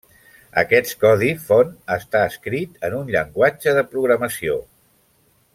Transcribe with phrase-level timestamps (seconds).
[0.61, 4.61] Aquest codi font està escrit en un llenguatge de programació.